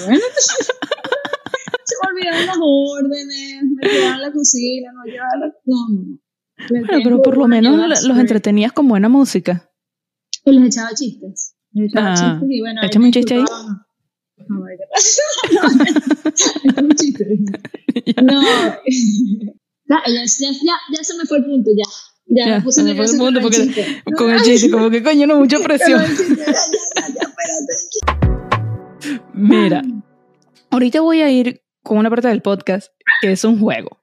[0.08, 0.26] Bueno,
[1.86, 5.54] se me olvidaban las órdenes, me quedaba la cocina, no llevaba la...
[5.66, 6.20] No, no,
[6.68, 9.70] Bueno, pero por lo menos los entretenías con buena música.
[10.46, 11.54] Y les echaba chistes.
[11.74, 12.82] Les echaba ah, chistes y bueno...
[12.82, 13.46] Échame un chiste ahí.
[18.22, 18.42] No.
[19.92, 21.84] Ya, ya, ya, ya se me fue el punto, ya.
[22.28, 25.28] Ya, ya me puse me fue el punto porque con el chiste, como que coño,
[25.28, 26.02] no, mucha presión.
[29.34, 29.82] Mira,
[30.70, 34.01] ahorita voy a ir con una parte del podcast que es un juego.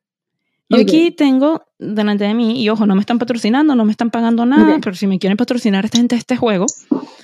[0.71, 4.11] Yo aquí tengo delante de mí, y ojo, no me están patrocinando, no me están
[4.11, 6.67] pagando nada, pero si me quieren patrocinar esta gente este juego,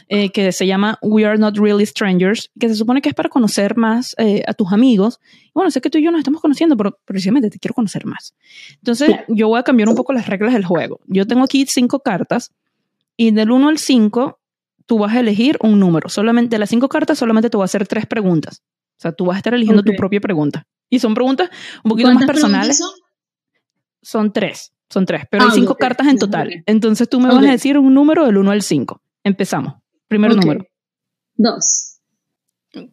[0.08, 3.28] eh, que se llama We Are Not Really Strangers, que se supone que es para
[3.28, 5.20] conocer más eh, a tus amigos.
[5.52, 8.34] Bueno, sé que tú y yo nos estamos conociendo, pero precisamente te quiero conocer más.
[8.76, 11.00] Entonces, yo voy a cambiar un poco las reglas del juego.
[11.06, 12.52] Yo tengo aquí cinco cartas,
[13.16, 14.40] y del 1 al 5,
[14.86, 16.08] tú vas a elegir un número.
[16.08, 18.62] Solamente de las cinco cartas, solamente te voy a hacer tres preguntas.
[18.96, 20.66] O sea, tú vas a estar eligiendo tu propia pregunta.
[20.88, 21.50] Y son preguntas
[21.82, 22.80] un poquito más personales
[24.04, 26.62] son tres, son tres, pero hay ah, cinco cartas en total.
[26.66, 29.02] Entonces tú me vas a decir un número del 1 al 5.
[29.24, 29.74] Empezamos.
[30.06, 30.66] Primer número.
[31.36, 32.00] Dos.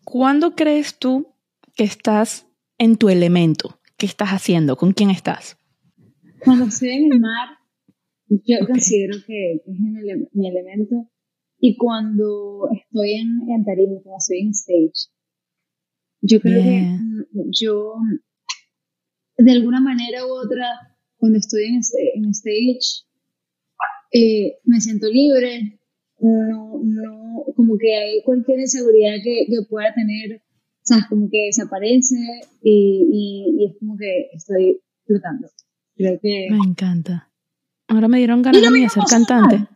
[0.03, 1.35] ¿Cuándo crees tú
[1.75, 2.47] que estás
[2.77, 3.79] en tu elemento?
[3.97, 4.75] ¿Qué estás haciendo?
[4.77, 5.57] ¿Con quién estás?
[6.43, 7.49] Cuando estoy en el mar,
[8.27, 9.79] yo considero que es
[10.33, 11.07] mi elemento.
[11.59, 15.11] Y cuando estoy en, en tarima, cuando estoy en stage,
[16.21, 16.97] yo creo que
[17.59, 17.95] yo,
[19.37, 20.90] de alguna manera u otra,
[21.21, 23.05] cuando estoy en, este, en stage,
[24.11, 25.79] eh, me siento libre,
[26.19, 32.15] no, no, como que hay cualquier inseguridad que, que pueda tener, o como que desaparece
[32.63, 35.47] y, y, es como que estoy flotando.
[35.95, 36.47] Creo que...
[36.49, 37.31] Me encanta.
[37.87, 39.67] Ahora me dieron ganas de ser cantante.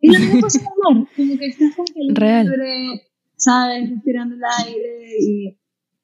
[0.00, 1.06] Y lo mismo pasa como
[1.38, 3.90] que estás como que libre, ¿sabes?
[3.90, 5.58] Respirando el aire y...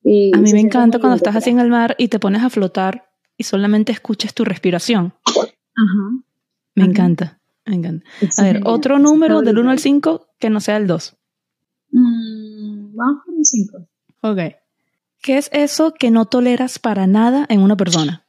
[0.04, 2.50] y a mí me encanta cuando estás así en el mar y te pones a
[2.50, 3.09] flotar
[3.40, 5.14] y solamente escuches tu respiración.
[5.24, 6.24] Ajá.
[6.74, 8.04] Me encanta, me encanta.
[8.36, 11.16] a ver, otro número del 1 al 5 que no sea el 2.
[11.92, 13.78] Mm, vamos con el 5.
[14.20, 14.38] Ok.
[15.22, 18.26] ¿Qué es eso que no toleras para nada en una persona?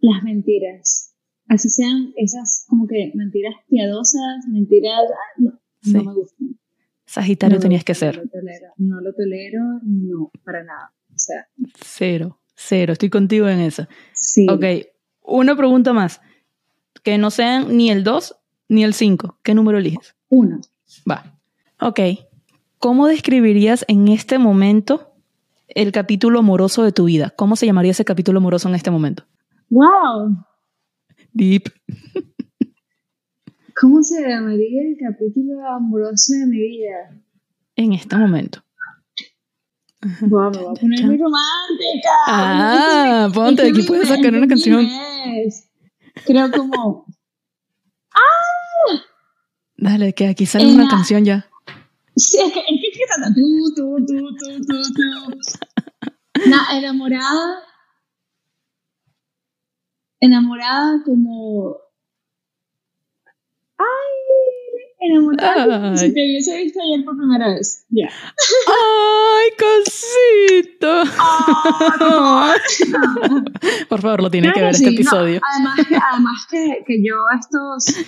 [0.00, 1.14] Las mentiras.
[1.48, 5.00] Así sean esas como que mentiras piadosas, mentiras...
[5.10, 5.52] Ah, no,
[5.84, 6.58] no me gustan.
[7.06, 8.16] Sagitario tenías que ser.
[8.18, 10.92] No lo, tolero, no lo tolero, no, para nada.
[11.14, 11.48] O sea,
[11.80, 12.38] cero.
[12.60, 13.86] Cero, estoy contigo en eso.
[14.14, 14.48] Sí.
[14.50, 14.64] Ok,
[15.22, 16.20] una pregunta más.
[17.04, 18.34] Que no sean ni el 2
[18.68, 19.38] ni el 5.
[19.44, 20.16] ¿Qué número eliges?
[20.28, 20.60] Uno.
[21.08, 21.38] Va.
[21.80, 22.00] Ok.
[22.78, 25.14] ¿Cómo describirías en este momento
[25.68, 27.30] el capítulo amoroso de tu vida?
[27.30, 29.22] ¿Cómo se llamaría ese capítulo amoroso en este momento?
[29.70, 30.44] ¡Wow!
[31.32, 31.72] Deep.
[33.80, 37.22] ¿Cómo se llamaría el capítulo amoroso de mi vida?
[37.76, 38.64] En este momento.
[40.20, 42.10] Wow, me voy a poner muy romántica.
[42.26, 44.88] Ah, ponte, aquí puedes sacar una canción.
[46.24, 47.06] Creo como.
[48.12, 49.02] ¡Ah!
[49.76, 51.48] Dale, que aquí sale una canción ya.
[52.16, 56.50] Sí, es que es tú, tú, tú, tú, tú, tú.
[56.50, 57.62] Na, enamorada.
[60.20, 61.76] Enamorada como.
[63.78, 63.86] ¡Ay!
[65.00, 67.86] Enamorada si te hubiese visto ayer por primera vez.
[67.90, 68.08] Ya.
[68.68, 71.04] ¡Ay, cosito!
[73.88, 75.40] por favor, lo tiene que ver este episodio.
[75.54, 78.06] además que, además que, que, yo estos,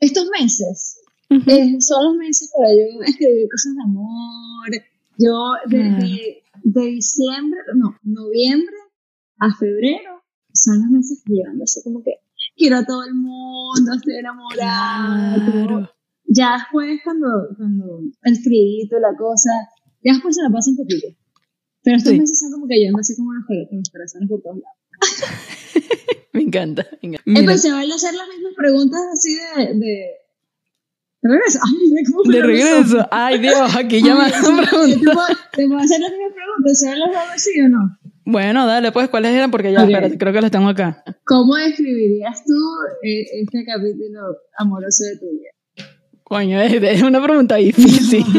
[0.00, 4.70] estos meses eh, son los meses para yo escribir cosas de amor.
[5.16, 8.76] Yo desde de diciembre, no, noviembre
[9.38, 12.23] a febrero son los meses que llevan, así como que
[12.56, 15.36] quiero a todo el mundo, estoy enamorada.
[15.52, 15.90] Claro.
[16.26, 19.50] Ya después, cuando, cuando el frío, la cosa,
[20.02, 21.08] ya después se la pasa un poquito.
[21.82, 22.18] Pero estos Sí.
[22.18, 24.78] meses son como que yo ando así como los, con los corazones por todos lados.
[26.32, 26.84] Me encanta.
[27.02, 27.30] me encanta.
[27.40, 29.74] Empecé a hacer las mismas preguntas así de.
[29.74, 30.10] de,
[31.22, 31.60] de regreso.
[31.62, 33.08] Ay, mira cómo me de regreso.
[33.12, 35.14] Ay, Dios, aquí ya me han sí, ¿Te preguntado.
[35.14, 36.78] puedo, te puedo hacer las mismas preguntas?
[36.80, 37.98] ¿Se las hago así o no?
[38.26, 39.50] Bueno, dale, pues, ¿cuáles eran?
[39.50, 41.02] Porque ya, espérate, creo que las tengo acá.
[41.24, 42.54] ¿Cómo describirías tú
[43.06, 44.20] eh, este capítulo
[44.58, 45.50] amoroso de tu vida?
[46.22, 48.24] Coño, es, es una pregunta difícil.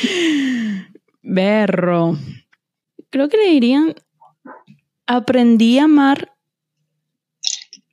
[1.22, 2.16] Berro.
[3.10, 3.94] Creo que le dirían,
[5.06, 6.32] aprendí a amar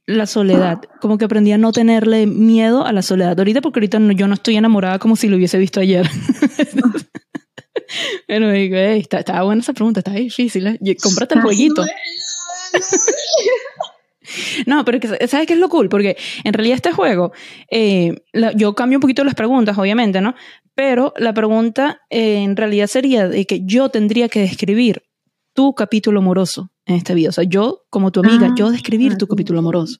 [0.05, 3.37] la soledad, como que aprendí a no tenerle miedo a la soledad.
[3.37, 6.07] Ahorita porque ahorita no- yo no estoy enamorada como si lo hubiese visto ayer.
[8.27, 10.67] Pero digo, "Ey, está, está buena esa pregunta, está difícil.
[10.67, 10.77] ¿eh?
[10.81, 11.83] Y Cómprate el jueguito.
[14.65, 15.87] No, pero que, ¿sabes qué es lo cool?
[15.87, 17.31] Porque en realidad este juego,
[17.71, 20.35] eh, la- yo cambio un poquito las preguntas, obviamente, ¿no?
[20.75, 25.03] Pero la pregunta eh, en realidad sería de que yo tendría que describir
[25.53, 27.29] tu capítulo amoroso en este video.
[27.29, 29.31] O sea, yo, como tu amiga, Ah, yo describir tu ok.
[29.31, 29.99] capítulo amoroso.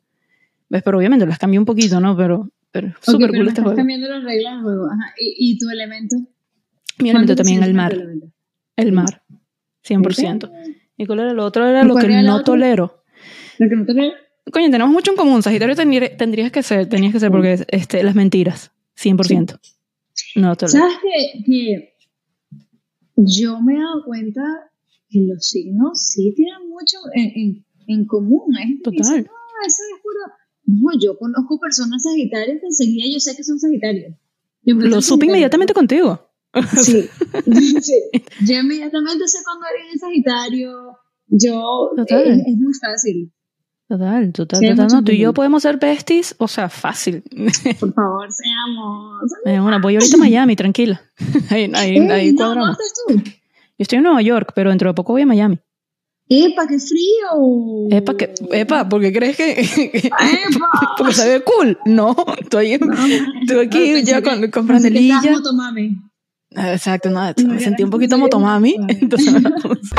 [0.67, 0.83] ¿Ves?
[0.83, 2.17] Pero obviamente las cambio un poquito, ¿no?
[2.17, 3.77] Pero, pero Ok, súper cool este juego.
[3.77, 4.85] cambiando las reglas del juego.
[4.87, 5.13] Ajá.
[5.17, 6.17] ¿Y, y tu elemento?
[6.99, 7.97] Mi elemento ¿Cuánto te también, el mar.
[8.75, 9.23] El mar.
[9.88, 10.51] 100%.
[10.97, 11.65] ¿Y cuál era el otro?
[11.65, 13.03] Era ¿Y lo que no tolero.
[13.60, 14.12] Lo que no te veo.
[14.51, 15.43] Coño, tenemos mucho en común.
[15.43, 19.60] Sagitario tendría- tendrías que ser, tenías que ser porque este, las mentiras, 100%.
[20.36, 21.93] No te lo ¿Sabes que, que
[23.15, 24.41] yo me he dado cuenta
[25.10, 28.53] que los signos sí tienen mucho en, en, en común?
[28.53, 29.23] Dice, Total.
[29.23, 30.33] no, eso es puro...
[30.65, 34.13] No, yo conozco personas sagitarias que enseguida yo sé que son sagitarios.
[34.63, 35.25] Lo supe sagitario.
[35.29, 36.26] inmediatamente contigo.
[36.81, 37.10] Sí.
[37.81, 37.93] sí.
[38.45, 40.97] Yo inmediatamente sé cuando eres sagitario.
[41.27, 41.89] Yo...
[41.95, 42.41] Total.
[42.45, 43.31] Es, muy fácil.
[43.88, 44.88] Total, total, Sí, total.
[44.88, 47.23] No, tú y yo podemos ser besties, o sea, fácil.
[47.79, 49.31] Por favor, seamos...
[49.45, 51.01] Eh, Una, voy ahorita a Miami, tranquila.
[51.49, 52.55] Ahí, ahí, Ey, ahí no.
[52.55, 53.13] ¿dónde estás tú?
[53.15, 55.60] Yo estoy en Nueva York, pero dentro de poco voy a Miami.
[56.29, 57.88] ¡Epa, qué frío!
[57.89, 60.95] Epa, que, epa, ¿por qué crees que, ¡Epa!
[60.97, 61.77] porque se ve cool?
[61.86, 65.21] No, estoy, estoy aquí No, ya con, con franelilla.
[66.55, 68.75] Ah, Exacto, no, No, me sentí un poquito motomami.
[68.88, 69.95] Entonces me la puse.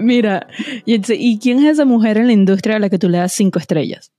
[0.00, 0.46] Mira,
[0.86, 3.18] y, entonces, ¿y quién es esa mujer en la industria a la que tú le
[3.18, 4.12] das cinco estrellas?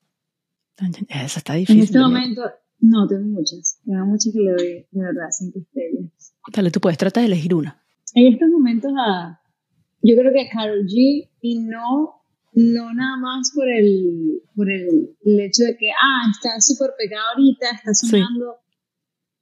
[1.10, 1.84] Esa está En difícil.
[1.84, 2.10] este ¿no?
[2.10, 2.42] momento,
[2.80, 3.80] no, tengo muchas.
[3.84, 6.36] Tengo muchas que le doy, de verdad, cinco estrellas.
[6.54, 7.82] Dale, tú puedes, trata de elegir una.
[8.14, 9.42] En estos momentos, a,
[10.04, 12.22] yo creo que a Karol G, y no,
[12.54, 17.24] no nada más por el, por el, el hecho de que, ah, está súper pegada
[17.34, 18.58] ahorita, está sonando.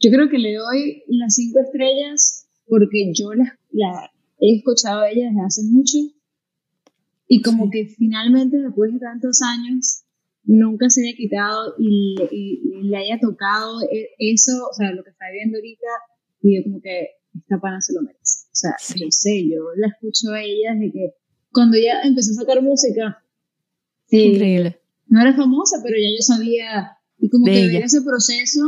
[0.05, 5.09] Yo creo que le doy las cinco estrellas porque yo la, la he escuchado a
[5.09, 5.97] ella desde hace mucho
[7.27, 7.69] y como Sí.
[7.71, 10.03] que finalmente después de tantos años
[10.43, 14.91] nunca se haya quitado y, le- y- y le haya tocado e- eso, o sea,
[14.91, 15.87] lo que está viendo ahorita
[16.43, 18.45] y yo como que esta pana se lo merece.
[18.51, 18.99] O sea, Sí.
[18.99, 21.13] yo sé, yo la escucho a ella desde que
[21.51, 23.23] cuando ella empezó a sacar música,
[24.11, 24.79] eh, Increíble.
[25.07, 27.73] no era famosa, pero ya yo sabía y como De que ella.
[27.73, 28.61] ver ese proceso,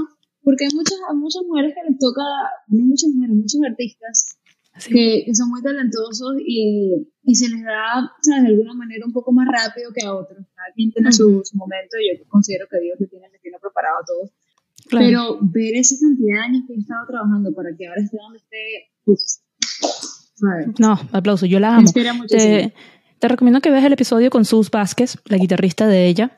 [0.47, 2.23] porque hay muchas, muchas mujeres que les toca,
[2.69, 4.15] no muchas mujeres, muchos artistas
[4.79, 4.93] Sí.
[4.93, 8.43] que, que son muy talentosos y, y se les da, ¿sabes?
[8.43, 10.37] de alguna manera un poco más rápido que a otros.
[10.55, 13.57] Cada quien tiene su, su momento y yo considero que Dios le tiene, le tiene
[13.59, 14.31] preparado a todos.
[14.87, 15.05] Claro.
[15.05, 18.37] Pero ver esa cantidad de años que he estado trabajando para que ahora esté donde
[18.37, 19.19] esté, uff,
[20.35, 20.67] ¿sabes?
[20.79, 21.91] No, aplauso, yo la amo.
[22.29, 22.73] Te,
[23.19, 26.35] te recomiendo que veas el episodio con Sus Vázquez, la guitarrista de ella.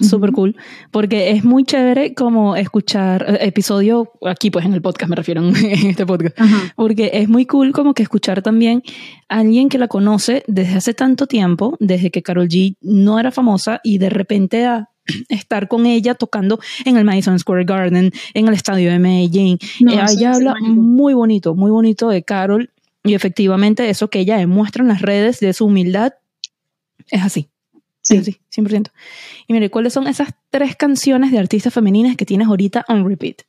[0.00, 0.56] Súper cool,
[0.92, 5.42] porque es muy chévere como escuchar eh, episodio aquí, pues en el podcast, me refiero
[5.48, 6.72] en este podcast, Ajá.
[6.76, 8.82] porque es muy cool como que escuchar también
[9.28, 13.32] a alguien que la conoce desde hace tanto tiempo, desde que Carol G no era
[13.32, 14.88] famosa y de repente a
[15.28, 19.58] estar con ella tocando en el Madison Square Garden, en el estadio de Medellín.
[19.80, 22.70] No, Eh, ella habla muy bonito, muy bonito de Carol
[23.02, 26.12] y efectivamente eso que ella demuestra en las redes de su humildad
[27.10, 27.48] es así.
[28.08, 28.16] Sí.
[28.16, 28.90] Así, 100%.
[29.48, 33.42] Y mire, ¿cuáles son esas tres canciones de artistas femeninas que tienes ahorita on repeat?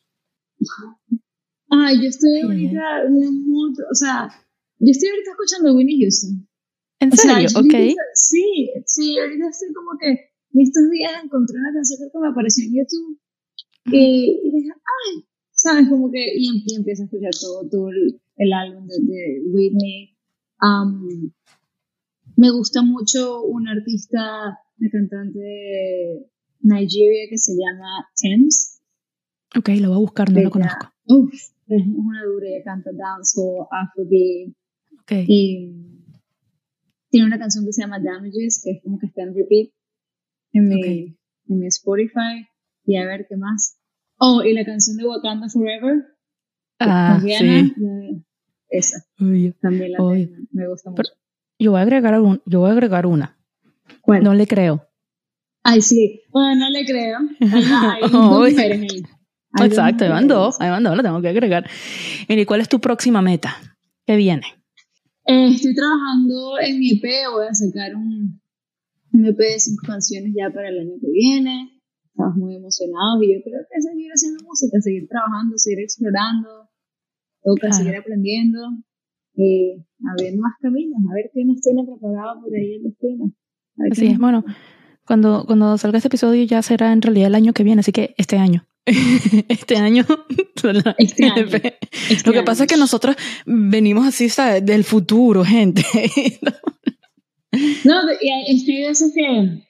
[1.72, 4.28] Ay, yo estoy ahorita en un mood, o sea,
[4.80, 6.48] yo estoy ahorita escuchando Winnie Houston.
[7.00, 7.50] ¿En O sea, serio?
[7.54, 7.74] yo ok.
[7.74, 12.28] ahorita- sí, sí, ahorita estoy como que en estos días encontré una canción que me
[12.28, 13.20] apareció en YouTube
[13.86, 15.88] y, y dije, ay, ¿sabes?
[15.90, 20.18] Como que, y, y empiezo a escuchar todo, todo el, el álbum de, de Whitney.
[20.62, 21.32] Am,
[22.40, 24.20] me gusta mucho una artista,
[24.80, 28.82] una cantante de Nigeria que se llama Thames.
[29.58, 30.88] Ok, lo voy a buscar, no lo conozco.
[31.06, 34.54] Uf, es una dura, ella canta dancehall, afrobeat
[35.02, 35.12] Ok.
[35.28, 35.74] y
[37.10, 39.74] tiene una canción que se llama Damages, que es como que está en repeat
[40.54, 41.18] en mi,
[41.50, 42.48] en mi Spotify.
[42.86, 43.78] Y a ver qué más.
[44.18, 46.06] Oh, y la canción de Wakanda Forever.
[46.80, 47.74] Ah, sí.
[48.70, 49.06] esa.
[49.18, 50.00] También la
[50.52, 51.19] me gusta mucho.
[51.60, 53.38] Yo voy a agregar algún, yo voy a agregar una.
[54.24, 54.88] No le creo.
[55.64, 56.22] Ay, sí.
[56.32, 57.20] Bueno, no le creo.
[59.62, 61.70] Exacto, ahí van dos, ahí van dos, lo tengo que agregar.
[62.28, 63.56] Mire, ¿cuál es tu próxima meta?
[64.06, 64.44] ¿Qué viene?
[65.26, 68.42] Eh, estoy trabajando en mi EP, voy a sacar un,
[69.12, 71.82] un EP de cinco canciones ya para el año que viene.
[72.06, 76.70] Estamos muy emocionados y yo creo que seguir haciendo música, seguir trabajando, seguir explorando,
[77.44, 78.60] toca seguir aprendiendo
[79.40, 83.32] eh, abriendo más caminos, a ver qué nos tiene preparado por ahí el destino.
[83.90, 84.44] Así es, bueno,
[85.06, 88.14] cuando, cuando salga este episodio ya será en realidad el año que viene, así que
[88.18, 88.68] este año.
[89.48, 90.06] este año.
[90.98, 91.46] Este año.
[92.10, 94.66] Este Lo que pasa es que nosotros venimos así ¿sabes?
[94.66, 95.84] del futuro, gente.
[97.86, 99.64] no, y estoy de esos que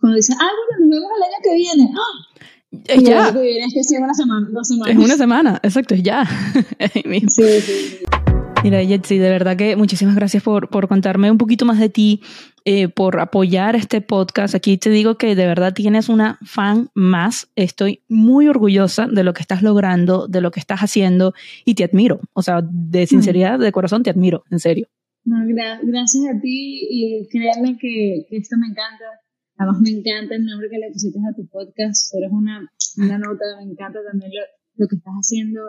[0.00, 1.94] cuando dicen, ah, bueno, nos vemos el año que viene.
[1.94, 2.32] ¡Ah!
[2.88, 3.12] Es ya.
[3.12, 4.94] El año que viene es que es una semana, dos semanas.
[4.94, 6.26] Es una semana, exacto, es ya.
[6.92, 7.98] sí, sí, sí.
[8.62, 12.20] Mira, Jetsi, de verdad que muchísimas gracias por, por contarme un poquito más de ti,
[12.64, 14.54] eh, por apoyar este podcast.
[14.54, 17.50] Aquí te digo que de verdad tienes una fan más.
[17.56, 21.82] Estoy muy orgullosa de lo que estás logrando, de lo que estás haciendo y te
[21.82, 22.20] admiro.
[22.34, 24.86] O sea, de sinceridad, de corazón, te admiro, en serio.
[25.24, 29.06] gracias a ti y créeme que, esto me encanta.
[29.56, 32.14] Además, me encanta el nombre que le pusiste a tu podcast.
[32.14, 35.62] Eres una, una nota, me encanta también lo, lo que estás haciendo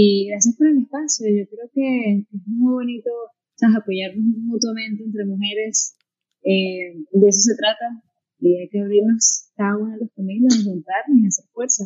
[0.00, 1.26] y gracias por el espacio.
[1.26, 3.10] Yo creo que es muy bonito
[3.76, 5.96] apoyarnos mutuamente entre mujeres.
[6.44, 8.00] Eh, de eso se trata.
[8.38, 11.84] Y hay que abrirnos cada uno de los caminos, juntarnos y hacer fuerza.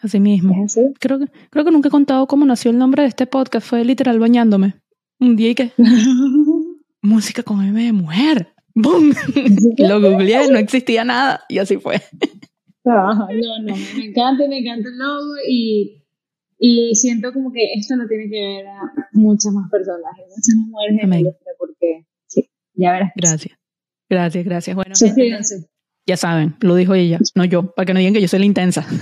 [0.00, 0.54] Así mismo.
[1.00, 3.66] Creo, que, creo que nunca he contado cómo nació el nombre de este podcast.
[3.66, 4.76] Fue literal bañándome.
[5.18, 5.72] Un día y que...
[7.02, 8.54] música con M de mujer.
[8.76, 9.12] ¡Bum!
[9.78, 11.42] Lo googleé, no existía nada.
[11.48, 12.00] Y así fue.
[12.84, 13.26] no, no,
[13.64, 16.01] me encanta, me encanta el logo y
[16.64, 21.02] y siento como que esto lo tiene que ver a muchas más personas, muchas mujeres
[21.02, 23.10] en la industria, porque sí, ya verás.
[23.16, 23.58] Gracias.
[24.08, 24.76] Gracias, gracias.
[24.76, 24.94] Bueno,
[26.06, 28.46] ya saben, lo dijo ella, no yo, para que no digan que yo soy la
[28.46, 28.86] intensa.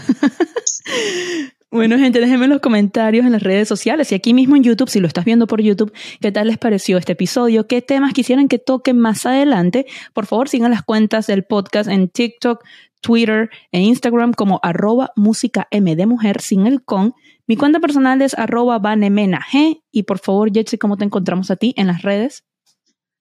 [1.72, 4.90] Bueno, gente, déjenme en los comentarios en las redes sociales y aquí mismo en YouTube,
[4.90, 8.48] si lo estás viendo por YouTube, qué tal les pareció este episodio, qué temas quisieran
[8.48, 9.86] que toque más adelante.
[10.12, 12.64] Por favor, sigan las cuentas del podcast en TikTok,
[13.00, 17.14] Twitter e Instagram como arroba música M de mujer sin el con.
[17.50, 21.74] Mi cuenta personal es arroba G y por favor, Jetsi, ¿cómo te encontramos a ti
[21.76, 22.44] en las redes?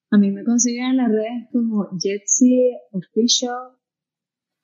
[0.08, 3.72] A mí me consiguen en las redes como Jetsi Official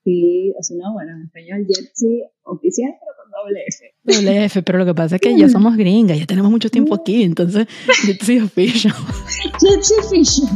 [0.04, 3.92] y, o sea, no, bueno, en español Jetsi Oficial, pero doble F.
[4.04, 6.94] Doble F, pero lo que pasa es que ya somos gringas, ya tenemos mucho tiempo
[6.94, 7.66] aquí, entonces
[8.04, 8.94] Jetsi Official.
[9.60, 10.48] Jetsi Official.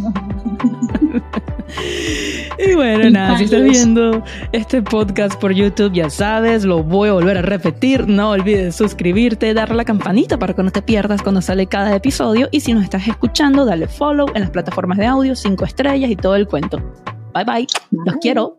[2.62, 7.12] Y bueno, nada, si estás viendo este podcast por YouTube, ya sabes, lo voy a
[7.12, 8.06] volver a repetir.
[8.06, 11.94] No olvides suscribirte, darle a la campanita para que no te pierdas cuando sale cada
[11.94, 12.48] episodio.
[12.50, 16.16] Y si nos estás escuchando, dale follow en las plataformas de audio, cinco estrellas y
[16.16, 16.78] todo el cuento.
[17.32, 17.44] bye.
[17.44, 17.66] bye.
[17.90, 18.58] Los quiero.